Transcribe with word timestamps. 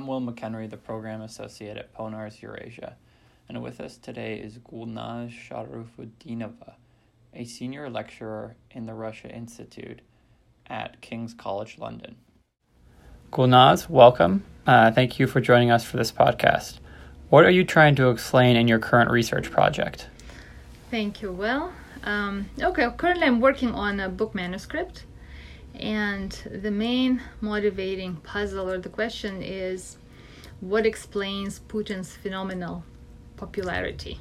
I'm 0.00 0.06
Will 0.06 0.22
McHenry, 0.22 0.70
the 0.70 0.78
Program 0.78 1.20
Associate 1.20 1.76
at 1.76 1.92
Ponars 1.92 2.40
Eurasia, 2.40 2.96
and 3.50 3.62
with 3.62 3.82
us 3.82 3.98
today 3.98 4.38
is 4.38 4.56
Gulnaz 4.56 5.30
Sharafutdinova, 5.30 6.76
a 7.34 7.44
senior 7.44 7.90
lecturer 7.90 8.56
in 8.70 8.86
the 8.86 8.94
Russia 8.94 9.28
Institute 9.28 10.00
at 10.66 11.02
King's 11.02 11.34
College 11.34 11.76
London. 11.76 12.16
Gulnaz, 13.30 13.90
welcome. 13.90 14.42
Uh, 14.66 14.90
thank 14.90 15.18
you 15.18 15.26
for 15.26 15.42
joining 15.42 15.70
us 15.70 15.84
for 15.84 15.98
this 15.98 16.10
podcast. 16.10 16.78
What 17.28 17.44
are 17.44 17.50
you 17.50 17.62
trying 17.62 17.94
to 17.96 18.08
explain 18.08 18.56
in 18.56 18.68
your 18.68 18.78
current 18.78 19.10
research 19.10 19.50
project? 19.50 20.08
Thank 20.90 21.20
you, 21.20 21.30
Will. 21.30 21.72
Um, 22.04 22.48
okay, 22.58 22.88
currently 22.96 23.26
I'm 23.26 23.38
working 23.38 23.74
on 23.74 24.00
a 24.00 24.08
book 24.08 24.34
manuscript 24.34 25.04
and 25.80 26.30
the 26.62 26.70
main 26.70 27.22
motivating 27.40 28.16
puzzle 28.16 28.70
or 28.70 28.78
the 28.78 28.88
question 28.88 29.42
is 29.42 29.96
what 30.60 30.86
explains 30.86 31.60
Putin's 31.60 32.14
phenomenal 32.14 32.84
popularity? 33.36 34.20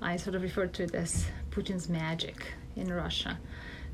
I 0.00 0.16
sort 0.16 0.34
of 0.34 0.42
refer 0.42 0.66
to 0.66 0.82
it 0.84 0.94
as 0.94 1.26
Putin's 1.50 1.88
magic 1.88 2.54
in 2.74 2.92
Russia 2.92 3.38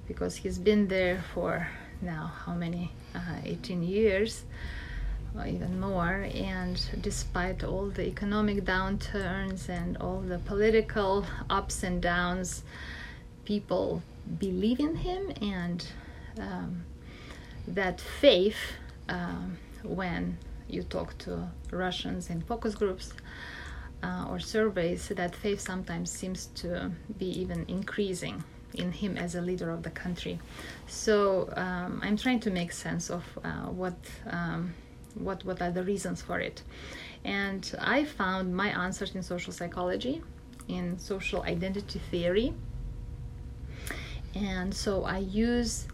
because 0.07 0.37
he's 0.37 0.59
been 0.59 0.89
there 0.89 1.23
for 1.35 1.69
now 2.01 2.33
how 2.45 2.55
many? 2.55 2.93
Uh, 3.15 3.41
18 3.45 3.83
years 3.83 4.45
or 5.37 5.47
even 5.47 5.81
more. 5.81 6.29
And 6.35 6.81
despite 7.01 7.65
all 7.65 7.87
the 7.87 8.07
economic 8.07 8.65
downturns 8.65 9.69
and 9.69 9.97
all 9.99 10.21
the 10.21 10.39
political 10.39 11.27
ups 11.51 11.83
and 11.83 12.01
downs, 12.01 12.63
people 13.45 14.03
believe 14.39 14.81
in 14.81 14.97
him 14.97 15.33
and 15.41 15.85
um, 16.41 16.85
that 17.67 18.01
faith 18.01 18.59
um, 19.09 19.59
when 19.83 20.39
you 20.69 20.83
talk 20.83 21.17
to 21.19 21.51
Russians 21.71 22.31
in 22.31 22.43
focus 22.43 22.75
groups 22.75 23.13
uh, 24.03 24.27
or 24.29 24.39
surveys, 24.39 25.09
that 25.09 25.35
faith 25.35 25.61
sometimes 25.61 26.11
seems 26.11 26.47
to 26.57 26.91
be 27.19 27.27
even 27.41 27.65
increasing 27.69 28.45
in 28.75 28.93
him 28.93 29.17
as 29.17 29.35
a 29.35 29.41
leader 29.41 29.71
of 29.71 29.83
the 29.83 29.91
country. 29.91 30.39
So 30.87 31.53
um, 31.57 32.01
I'm 32.03 32.17
trying 32.17 32.41
to 32.41 32.51
make 32.51 32.73
sense 32.73 33.11
of 33.11 33.25
uh, 33.43 33.67
what 33.67 33.97
um, 34.31 34.75
what 35.15 35.45
what 35.45 35.61
are 35.63 35.71
the 35.71 35.83
reasons 35.83 36.23
for 36.23 36.39
it, 36.39 36.63
and 37.25 37.75
I 37.81 38.05
found 38.05 38.55
my 38.55 38.69
answers 38.69 39.15
in 39.15 39.23
social 39.23 39.53
psychology, 39.53 40.23
in 40.69 40.99
social 40.99 41.43
identity 41.43 42.01
theory, 42.11 42.55
and 44.35 44.73
so 44.73 45.05
I 45.05 45.19
use 45.19 45.87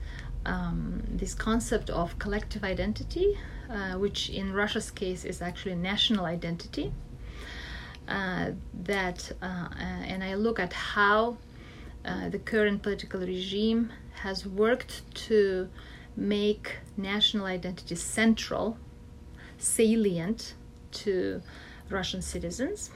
um, 0.47 1.03
this 1.09 1.35
concept 1.35 1.91
of 1.91 2.19
collective 2.19 2.65
identity, 2.65 3.39
uh, 3.71 3.93
which 3.93 4.31
in 4.31 4.53
Russia's 4.53 4.91
case 4.91 5.25
is 5.25 5.41
actually 5.43 5.75
national 5.75 6.25
identity. 6.27 6.93
Uh, 8.07 8.51
that 8.83 9.33
uh, 9.41 9.47
uh 9.47 10.13
and 10.13 10.23
I 10.23 10.35
look 10.35 10.59
at 10.61 10.75
how 10.75 11.39
uh, 12.05 12.29
the 12.29 12.39
current 12.39 12.83
political 12.83 13.21
regime 13.21 13.91
has 14.13 14.47
worked 14.47 15.03
to 15.29 15.71
make 16.15 16.79
national 16.97 17.47
identity 17.47 17.95
central, 17.95 18.77
salient 19.57 20.55
to 20.93 21.41
Russian 21.89 22.21
citizens, 22.21 22.91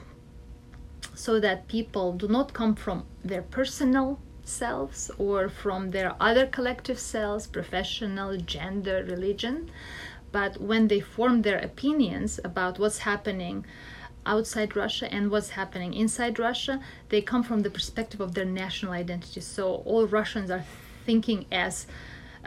so 1.15 1.39
that 1.39 1.67
people 1.67 2.13
do 2.13 2.27
not 2.27 2.53
come 2.53 2.75
from 2.75 3.05
their 3.23 3.41
personal 3.41 4.19
selves 4.49 5.11
or 5.17 5.49
from 5.49 5.91
their 5.91 6.15
other 6.19 6.45
collective 6.45 6.99
selves, 6.99 7.47
professional, 7.47 8.37
gender, 8.37 9.05
religion. 9.07 9.69
But 10.31 10.59
when 10.61 10.87
they 10.87 10.99
form 10.99 11.41
their 11.41 11.59
opinions 11.59 12.39
about 12.43 12.79
what's 12.79 12.99
happening 12.99 13.65
outside 14.25 14.75
Russia 14.75 15.11
and 15.11 15.31
what's 15.31 15.51
happening 15.51 15.93
inside 15.93 16.37
Russia, 16.37 16.79
they 17.09 17.21
come 17.21 17.43
from 17.43 17.61
the 17.61 17.69
perspective 17.69 18.21
of 18.21 18.33
their 18.35 18.45
national 18.45 18.91
identity. 18.91 19.41
So 19.41 19.75
all 19.85 20.05
Russians 20.05 20.51
are 20.51 20.63
thinking 21.05 21.45
as 21.51 21.87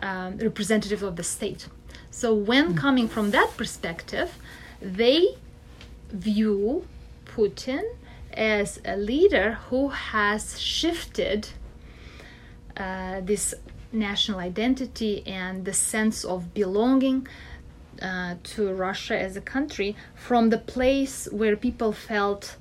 um, 0.00 0.38
representatives 0.38 1.02
of 1.02 1.16
the 1.16 1.24
state. 1.24 1.68
So 2.10 2.34
when 2.34 2.74
mm. 2.74 2.76
coming 2.76 3.08
from 3.08 3.30
that 3.30 3.50
perspective, 3.56 4.38
they 4.80 5.36
view 6.10 6.86
Putin 7.24 7.82
as 8.32 8.80
a 8.84 8.96
leader 8.96 9.58
who 9.68 9.88
has 9.88 10.60
shifted 10.60 11.48
uh, 12.76 13.20
this 13.20 13.54
national 13.92 14.38
identity 14.38 15.22
and 15.26 15.64
the 15.64 15.72
sense 15.72 16.24
of 16.24 16.54
belonging 16.54 17.26
uh, 18.00 18.36
to 18.42 18.72
Russia 18.72 19.18
as 19.18 19.36
a 19.36 19.40
country 19.40 19.94
from 20.14 20.50
the 20.50 20.58
place 20.58 21.28
where 21.30 21.56
people 21.56 21.92
felt 21.92 22.56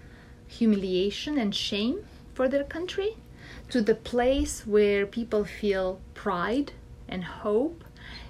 humiliation 0.48 1.38
and 1.38 1.56
shame 1.56 2.04
for 2.34 2.48
their 2.48 2.64
country 2.64 3.16
to 3.70 3.82
the 3.82 3.96
place 3.96 4.68
where 4.68 5.06
people 5.06 5.46
feel 5.46 6.00
pride 6.14 6.74
and 7.08 7.24
hope 7.24 7.84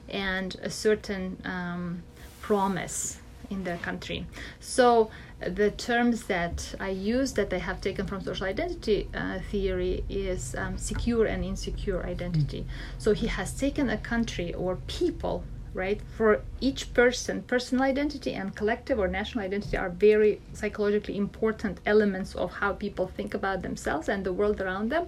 and 0.08 0.56
a 0.62 0.70
certain 0.70 1.42
um, 1.46 2.04
promise 2.42 3.21
in 3.52 3.64
their 3.64 3.78
country. 3.78 4.26
So 4.60 5.12
the 5.40 5.72
terms 5.72 6.24
that 6.24 6.76
I 6.80 6.90
use 6.90 7.34
that 7.34 7.52
I 7.54 7.58
have 7.58 7.82
taken 7.82 8.06
from 8.06 8.22
social 8.22 8.46
identity 8.46 9.10
uh, 9.14 9.40
theory 9.52 10.04
is 10.08 10.56
um, 10.56 10.78
secure 10.78 11.26
and 11.26 11.44
insecure 11.44 12.06
identity. 12.06 12.66
So 12.98 13.14
he 13.14 13.28
has 13.28 13.54
taken 13.54 13.90
a 13.90 13.98
country 13.98 14.54
or 14.54 14.76
people, 14.88 15.44
right? 15.74 16.00
For 16.16 16.42
each 16.60 16.94
person, 16.94 17.42
personal 17.44 17.84
identity 17.84 18.34
and 18.34 18.56
collective 18.56 19.00
or 19.00 19.08
national 19.08 19.44
identity 19.44 19.78
are 19.78 19.90
very 19.90 20.42
psychologically 20.54 21.18
important 21.18 21.80
elements 21.88 22.36
of 22.36 22.52
how 22.54 22.74
people 22.74 23.08
think 23.08 23.34
about 23.34 23.64
themselves 23.64 24.08
and 24.10 24.24
the 24.24 24.34
world 24.34 24.62
around 24.62 24.90
them. 24.90 25.08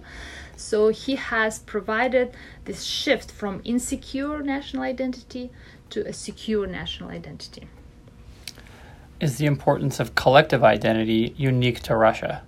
So 0.56 0.88
he 0.88 1.14
has 1.14 1.60
provided 1.60 2.34
this 2.64 2.82
shift 2.82 3.30
from 3.30 3.60
insecure 3.64 4.42
national 4.42 4.82
identity 4.82 5.50
to 5.90 6.06
a 6.08 6.12
secure 6.12 6.66
national 6.66 7.10
identity. 7.10 7.68
Is 9.20 9.38
the 9.38 9.46
importance 9.46 10.00
of 10.00 10.14
collective 10.14 10.64
identity 10.64 11.34
unique 11.36 11.80
to 11.84 11.96
Russia? 11.96 12.42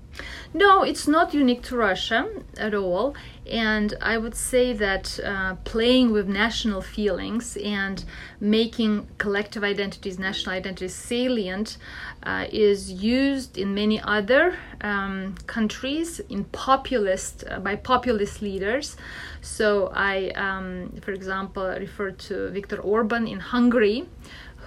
No, 0.55 0.83
it's 0.83 1.07
not 1.07 1.35
unique 1.35 1.63
to 1.65 1.77
Russia 1.77 2.27
at 2.57 2.75
all. 2.75 3.15
And 3.51 3.95
I 4.01 4.19
would 4.19 4.35
say 4.35 4.73
that 4.73 5.21
uh, 5.23 5.57
playing 5.65 6.13
with 6.13 6.29
national 6.29 6.81
feelings 6.81 7.57
and 7.59 8.05
making 8.41 9.07
collective 9.19 9.63
identities, 9.63 10.19
national 10.19 10.57
identities 10.57 10.95
salient 10.95 11.77
uh, 12.23 12.47
is 12.51 12.91
used 12.91 13.59
in 13.59 13.75
many 13.75 14.01
other 14.01 14.57
um, 14.81 15.35
countries 15.47 16.21
in 16.29 16.45
populist 16.45 17.45
uh, 17.49 17.61
by 17.61 17.77
populist 17.77 18.43
leaders. 18.43 18.97
So 19.43 19.93
I, 19.95 20.31
um, 20.31 20.91
for 21.03 21.13
example, 21.13 21.67
refer 21.67 22.11
to 22.11 22.51
Viktor 22.51 22.79
Orban 22.79 23.29
in 23.29 23.39
Hungary, 23.39 24.09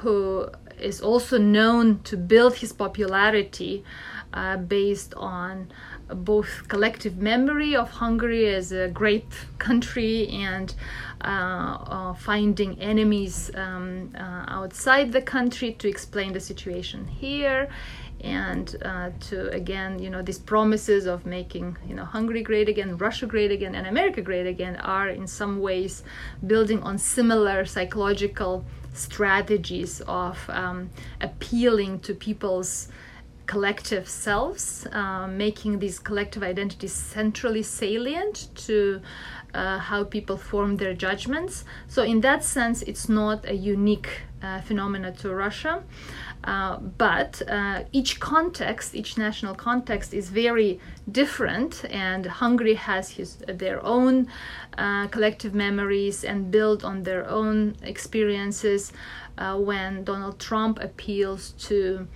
who 0.02 0.50
is 0.80 1.02
also 1.02 1.38
known 1.38 2.00
to 2.04 2.16
build 2.16 2.56
his 2.56 2.72
popularity 2.72 3.84
uh, 4.34 4.58
based 4.58 5.14
on 5.16 5.72
both 6.08 6.68
collective 6.68 7.18
memory 7.18 7.76
of 7.76 7.90
Hungary 7.90 8.48
as 8.48 8.72
a 8.72 8.88
great 8.88 9.28
country 9.58 10.28
and 10.30 10.74
uh, 11.22 11.28
uh, 11.28 12.14
finding 12.14 12.80
enemies 12.80 13.52
um, 13.56 14.12
uh, 14.16 14.46
outside 14.48 15.12
the 15.12 15.22
country 15.22 15.74
to 15.74 15.88
explain 15.88 16.34
the 16.34 16.40
situation 16.40 17.08
here 17.08 17.70
and 18.22 18.76
uh, 18.84 19.10
to 19.20 19.50
again 19.52 19.98
you 19.98 20.10
know 20.10 20.22
these 20.22 20.40
promises 20.40 21.06
of 21.06 21.26
making 21.26 21.78
you 21.88 21.96
know 21.96 22.04
hungary 22.04 22.42
great 22.42 22.68
again 22.68 22.98
russia 22.98 23.26
great 23.26 23.50
again 23.50 23.76
and 23.76 23.88
america 23.88 24.22
great 24.22 24.46
again 24.46 24.76
are 24.78 25.08
in 25.08 25.26
some 25.26 25.62
ways 25.62 26.04
building 26.46 26.84
on 26.84 26.98
similar 26.98 27.66
psychological 27.66 28.66
strategies 29.00 30.02
of 30.02 30.38
um, 30.50 30.90
appealing 31.22 32.00
to 32.02 32.14
people's 32.14 32.90
collective 33.46 34.08
selves, 34.08 34.86
uh, 34.92 35.26
making 35.28 35.80
these 35.80 35.98
collective 35.98 36.44
identities 36.44 36.94
centrally 36.94 37.64
salient 37.64 38.50
to 38.56 39.02
uh, 39.54 39.80
how 39.80 40.04
people 40.04 40.38
form 40.38 40.78
their 40.78 40.94
judgments. 40.94 41.66
So, 41.88 42.04
in 42.04 42.22
that 42.22 42.44
sense, 42.44 42.82
it's 42.84 43.10
not 43.10 43.46
a 43.48 43.56
unique 43.56 44.10
uh, 44.42 44.62
phenomena 44.62 45.12
to 45.12 45.34
Russia. 45.34 45.84
Uh, 46.44 46.78
but 46.78 47.42
uh, 47.50 47.84
each 47.92 48.20
context, 48.20 48.96
each 48.96 49.18
national 49.18 49.54
context, 49.54 50.14
is 50.14 50.30
very 50.30 50.80
different, 51.12 51.84
and 51.90 52.26
Hungary 52.26 52.76
has 52.76 53.10
his, 53.10 53.36
their 53.48 53.86
own 53.86 54.28
uh, 54.78 55.08
collective 55.08 55.54
memories 55.54 56.24
and 56.24 56.50
build 56.50 56.86
on 56.86 57.04
their 57.04 57.28
own 57.28 57.76
experiences. 57.84 58.94
Uh, 59.38 59.58
when 59.58 60.04
Donald 60.04 60.40
Trump 60.40 60.80
appeals 60.82 61.52
to 61.60 62.08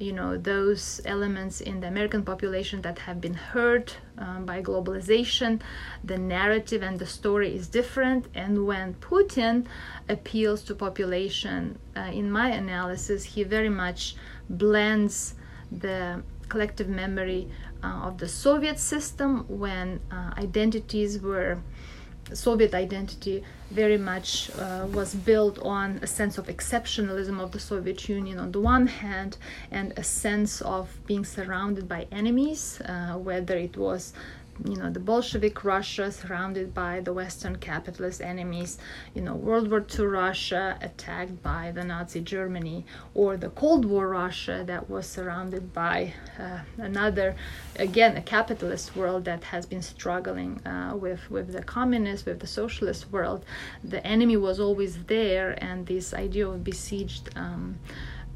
you 0.00 0.14
know 0.14 0.38
those 0.38 1.00
elements 1.04 1.60
in 1.60 1.80
the 1.80 1.86
American 1.86 2.24
population 2.24 2.80
that 2.80 2.98
have 3.00 3.20
been 3.20 3.34
hurt 3.34 3.98
um, 4.16 4.46
by 4.46 4.62
globalization. 4.62 5.60
The 6.02 6.16
narrative 6.16 6.82
and 6.82 6.98
the 6.98 7.06
story 7.06 7.54
is 7.54 7.68
different, 7.68 8.26
and 8.34 8.66
when 8.66 8.94
Putin 8.94 9.66
appeals 10.08 10.62
to 10.64 10.74
population, 10.74 11.78
uh, 11.94 12.00
in 12.12 12.32
my 12.32 12.48
analysis, 12.48 13.24
he 13.24 13.42
very 13.44 13.68
much 13.68 14.16
blends 14.48 15.34
the 15.70 16.22
collective 16.48 16.88
memory 16.88 17.48
uh, 17.84 18.08
of 18.08 18.18
the 18.18 18.28
Soviet 18.28 18.78
system 18.78 19.44
when 19.48 20.00
uh, 20.10 20.32
identities 20.38 21.20
were 21.20 21.58
Soviet 22.36 22.74
identity 22.74 23.42
very 23.70 23.98
much 23.98 24.50
uh, 24.58 24.86
was 24.92 25.14
built 25.14 25.58
on 25.60 25.98
a 26.02 26.06
sense 26.06 26.38
of 26.38 26.46
exceptionalism 26.46 27.40
of 27.40 27.52
the 27.52 27.60
Soviet 27.60 28.08
Union 28.08 28.38
on 28.38 28.52
the 28.52 28.60
one 28.60 28.86
hand, 28.86 29.36
and 29.70 29.92
a 29.96 30.02
sense 30.02 30.60
of 30.62 30.98
being 31.06 31.24
surrounded 31.24 31.88
by 31.88 32.06
enemies, 32.10 32.80
uh, 32.82 33.14
whether 33.14 33.56
it 33.56 33.76
was 33.76 34.12
you 34.64 34.76
know 34.76 34.90
the 34.90 35.00
Bolshevik 35.00 35.64
Russia 35.64 36.10
surrounded 36.10 36.74
by 36.74 37.00
the 37.00 37.12
Western 37.12 37.56
capitalist 37.56 38.20
enemies, 38.20 38.78
you 39.14 39.22
know 39.22 39.34
World 39.34 39.70
War 39.70 39.84
II 39.98 40.06
Russia 40.06 40.78
attacked 40.82 41.42
by 41.42 41.72
the 41.72 41.84
Nazi 41.84 42.20
Germany, 42.20 42.84
or 43.14 43.36
the 43.36 43.50
Cold 43.50 43.84
War 43.84 44.08
Russia 44.08 44.62
that 44.66 44.88
was 44.90 45.06
surrounded 45.06 45.72
by 45.72 46.14
uh, 46.38 46.60
another, 46.78 47.36
again 47.76 48.16
a 48.16 48.22
capitalist 48.22 48.96
world 48.96 49.24
that 49.24 49.44
has 49.44 49.66
been 49.66 49.82
struggling 49.82 50.64
uh, 50.66 50.94
with 50.94 51.30
with 51.30 51.52
the 51.52 51.62
communist, 51.62 52.26
with 52.26 52.40
the 52.40 52.46
socialist 52.46 53.10
world. 53.10 53.44
The 53.84 54.04
enemy 54.06 54.36
was 54.36 54.60
always 54.60 55.04
there, 55.04 55.56
and 55.62 55.86
this 55.86 56.12
idea 56.14 56.48
of 56.48 56.64
besieged. 56.64 57.30
Um, 57.36 57.78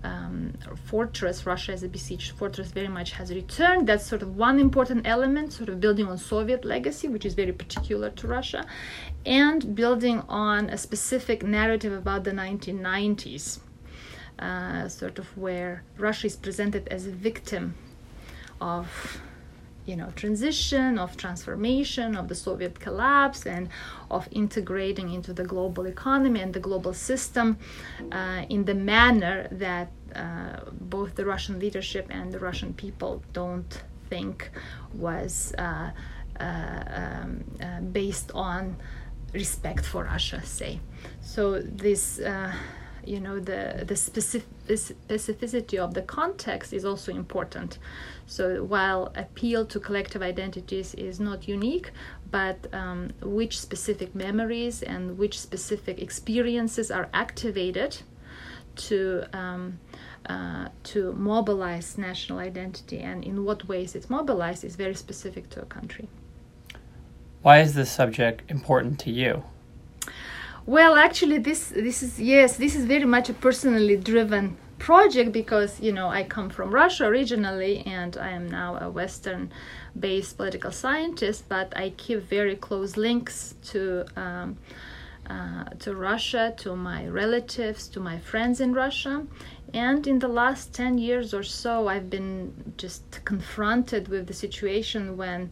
um, 0.04 0.52
fortress, 0.84 1.46
Russia 1.46 1.72
as 1.72 1.82
a 1.82 1.88
besieged 1.88 2.32
fortress, 2.32 2.70
very 2.70 2.88
much 2.88 3.12
has 3.12 3.30
returned. 3.30 3.88
That's 3.88 4.06
sort 4.06 4.22
of 4.22 4.36
one 4.36 4.60
important 4.60 5.06
element, 5.06 5.52
sort 5.52 5.68
of 5.68 5.80
building 5.80 6.06
on 6.06 6.18
Soviet 6.18 6.64
legacy, 6.64 7.08
which 7.08 7.24
is 7.24 7.34
very 7.34 7.52
particular 7.52 8.10
to 8.10 8.28
Russia, 8.28 8.66
and 9.24 9.74
building 9.74 10.22
on 10.28 10.68
a 10.70 10.78
specific 10.78 11.42
narrative 11.42 11.92
about 11.92 12.24
the 12.24 12.32
1990s, 12.32 13.60
uh, 14.38 14.88
sort 14.88 15.18
of 15.18 15.36
where 15.36 15.82
Russia 15.96 16.26
is 16.26 16.36
presented 16.36 16.86
as 16.88 17.06
a 17.06 17.10
victim 17.10 17.74
of 18.60 19.20
you 19.86 19.96
know 19.96 20.10
transition 20.16 20.98
of 20.98 21.16
transformation 21.16 22.16
of 22.16 22.28
the 22.28 22.34
soviet 22.34 22.78
collapse 22.80 23.46
and 23.46 23.68
of 24.10 24.28
integrating 24.30 25.10
into 25.10 25.32
the 25.32 25.44
global 25.44 25.86
economy 25.86 26.40
and 26.40 26.52
the 26.54 26.60
global 26.60 26.92
system 26.92 27.58
uh, 28.12 28.42
in 28.48 28.64
the 28.64 28.74
manner 28.74 29.48
that 29.50 29.90
uh, 30.14 30.60
both 30.72 31.14
the 31.14 31.24
russian 31.24 31.58
leadership 31.58 32.06
and 32.10 32.32
the 32.32 32.38
russian 32.38 32.72
people 32.74 33.22
don't 33.32 33.82
think 34.08 34.50
was 34.94 35.54
uh, 35.58 35.90
uh 36.40 36.84
um, 37.00 37.44
uh, 37.60 37.80
based 37.80 38.30
on 38.34 38.76
respect 39.34 39.84
for 39.84 40.04
russia 40.04 40.40
say. 40.44 40.80
So 41.20 41.60
this 41.60 42.20
uh, 42.20 42.52
you 43.06 43.20
know 43.20 43.38
the 43.38 43.84
the 43.86 43.96
specific 43.96 44.48
specificity 44.68 45.78
of 45.78 45.94
the 45.94 46.02
context 46.02 46.72
is 46.72 46.84
also 46.84 47.12
important. 47.12 47.78
So 48.26 48.64
while 48.64 49.12
appeal 49.14 49.66
to 49.66 49.80
collective 49.80 50.22
identities 50.22 50.94
is 50.94 51.20
not 51.20 51.46
unique 51.48 51.90
but 52.30 52.66
um, 52.72 53.10
which 53.22 53.60
specific 53.60 54.14
memories 54.14 54.82
and 54.82 55.16
which 55.16 55.38
specific 55.38 56.00
experiences 56.00 56.90
are 56.90 57.08
activated 57.14 57.96
to 58.76 59.24
um, 59.32 59.78
uh, 60.28 60.68
to 60.82 61.12
mobilize 61.12 61.98
national 61.98 62.38
identity 62.38 62.98
and 62.98 63.22
in 63.24 63.44
what 63.44 63.68
ways 63.68 63.94
it's 63.94 64.10
mobilized 64.10 64.64
is 64.64 64.74
very 64.74 64.94
specific 64.94 65.48
to 65.50 65.62
a 65.62 65.66
country. 65.66 66.08
Why 67.42 67.60
is 67.60 67.74
this 67.74 67.90
subject 67.92 68.50
important 68.50 68.98
to 69.00 69.10
you 69.10 69.44
well, 70.66 70.96
actually, 70.96 71.38
this 71.38 71.68
this 71.68 72.02
is 72.02 72.18
yes, 72.18 72.56
this 72.56 72.74
is 72.74 72.84
very 72.86 73.04
much 73.04 73.28
a 73.28 73.34
personally 73.34 73.96
driven 73.96 74.56
project 74.78 75.32
because 75.32 75.80
you 75.80 75.92
know 75.92 76.08
I 76.08 76.24
come 76.24 76.50
from 76.50 76.74
Russia 76.74 77.06
originally, 77.06 77.82
and 77.86 78.16
I 78.16 78.30
am 78.30 78.48
now 78.48 78.78
a 78.80 78.90
Western-based 78.90 80.36
political 80.36 80.72
scientist. 80.72 81.48
But 81.48 81.76
I 81.76 81.90
keep 81.90 82.20
very 82.22 82.56
close 82.56 82.96
links 82.96 83.54
to. 83.70 84.06
Um, 84.16 84.58
uh, 85.28 85.64
to 85.78 85.94
Russia, 85.94 86.52
to 86.58 86.76
my 86.76 87.06
relatives, 87.06 87.88
to 87.88 87.98
my 87.98 88.18
friends 88.18 88.60
in 88.60 88.74
Russia. 88.74 89.26
And 89.72 90.06
in 90.06 90.18
the 90.18 90.28
last 90.28 90.74
10 90.74 90.98
years 90.98 91.32
or 91.32 91.42
so, 91.42 91.88
I've 91.88 92.10
been 92.10 92.74
just 92.76 93.24
confronted 93.24 94.08
with 94.08 94.26
the 94.26 94.34
situation 94.34 95.16
when 95.16 95.50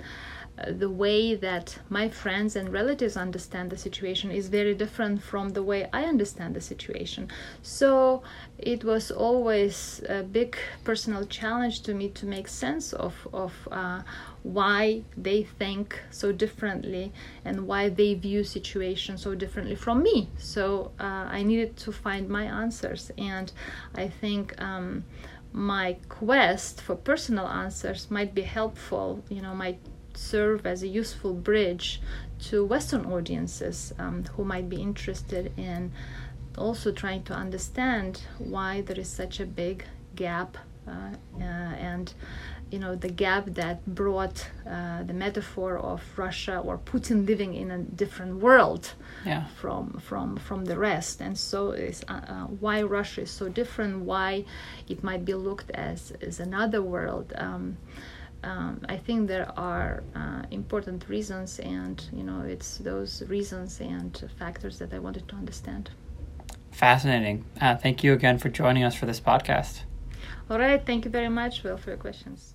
the 0.68 0.88
way 0.88 1.34
that 1.34 1.78
my 1.88 2.08
friends 2.08 2.56
and 2.56 2.72
relatives 2.72 3.16
understand 3.16 3.70
the 3.70 3.76
situation 3.76 4.30
is 4.30 4.48
very 4.48 4.74
different 4.74 5.22
from 5.22 5.50
the 5.50 5.62
way 5.62 5.88
I 5.92 6.04
understand 6.04 6.54
the 6.54 6.60
situation. 6.60 7.28
So 7.62 8.22
it 8.58 8.84
was 8.84 9.10
always 9.10 10.02
a 10.08 10.22
big 10.22 10.56
personal 10.84 11.24
challenge 11.26 11.82
to 11.82 11.94
me 11.94 12.08
to 12.10 12.26
make 12.26 12.48
sense 12.48 12.92
of, 12.92 13.14
of 13.32 13.52
uh, 13.70 14.02
why 14.42 15.02
they 15.16 15.42
think 15.42 16.00
so 16.10 16.32
differently 16.32 17.12
and 17.44 17.66
why 17.66 17.88
they 17.88 18.14
view 18.14 18.44
situations 18.44 19.22
so 19.22 19.34
differently 19.34 19.74
from 19.74 20.02
me. 20.02 20.28
So 20.38 20.92
uh, 21.00 21.26
I 21.38 21.42
needed 21.42 21.76
to 21.78 21.92
find 21.92 22.28
my 22.28 22.44
answers, 22.44 23.10
and 23.18 23.52
I 23.94 24.08
think. 24.08 24.60
Um, 24.60 25.04
my 25.54 25.94
quest 26.08 26.80
for 26.80 26.96
personal 26.96 27.46
answers 27.46 28.10
might 28.10 28.34
be 28.34 28.40
helpful 28.40 29.22
you 29.28 29.42
know 29.42 29.54
might 29.54 29.78
serve 30.22 30.66
as 30.66 30.82
a 30.82 30.88
useful 30.88 31.34
bridge 31.34 32.00
to 32.48 32.64
Western 32.64 33.04
audiences 33.06 33.92
um, 33.98 34.24
who 34.36 34.44
might 34.44 34.68
be 34.68 34.80
interested 34.80 35.52
in 35.56 35.92
also 36.58 36.92
trying 36.92 37.22
to 37.24 37.34
understand 37.34 38.22
why 38.38 38.80
there 38.82 38.98
is 38.98 39.08
such 39.08 39.40
a 39.40 39.46
big 39.46 39.84
gap 40.16 40.56
uh, 40.86 40.90
uh, 41.38 41.42
and 41.42 42.12
you 42.72 42.78
know 42.78 42.94
the 42.96 43.08
gap 43.08 43.44
that 43.46 43.84
brought 43.86 44.48
uh, 44.68 45.02
the 45.02 45.12
metaphor 45.12 45.76
of 45.76 46.02
Russia 46.16 46.58
or 46.58 46.78
Putin 46.78 47.26
living 47.26 47.54
in 47.54 47.70
a 47.70 47.78
different 47.78 48.36
world 48.36 48.94
yeah. 49.24 49.44
from 49.60 50.00
from 50.00 50.36
from 50.36 50.64
the 50.64 50.76
rest, 50.78 51.20
and 51.20 51.38
so 51.38 51.70
is 51.72 52.02
uh, 52.08 52.20
uh, 52.26 52.46
why 52.46 52.82
Russia 52.82 53.20
is 53.22 53.30
so 53.30 53.48
different, 53.48 54.00
why 54.00 54.44
it 54.88 55.04
might 55.04 55.24
be 55.24 55.34
looked 55.34 55.70
as 55.72 56.12
as 56.22 56.40
another 56.40 56.82
world. 56.82 57.32
Um, 57.36 57.76
um, 58.42 58.80
I 58.88 58.96
think 58.96 59.28
there 59.28 59.50
are 59.56 60.02
uh, 60.14 60.42
important 60.50 61.08
reasons, 61.08 61.60
and 61.60 62.04
you 62.12 62.24
know, 62.24 62.40
it's 62.40 62.78
those 62.78 63.22
reasons 63.28 63.80
and 63.80 64.30
factors 64.38 64.78
that 64.78 64.92
I 64.92 64.98
wanted 64.98 65.28
to 65.28 65.36
understand. 65.36 65.90
Fascinating. 66.70 67.44
Uh, 67.60 67.76
thank 67.76 68.02
you 68.02 68.12
again 68.12 68.38
for 68.38 68.48
joining 68.48 68.82
us 68.82 68.94
for 68.94 69.06
this 69.06 69.20
podcast. 69.20 69.82
All 70.50 70.58
right. 70.58 70.84
Thank 70.84 71.04
you 71.04 71.10
very 71.10 71.28
much, 71.28 71.62
Will, 71.62 71.76
for 71.76 71.90
your 71.90 71.98
questions. 71.98 72.54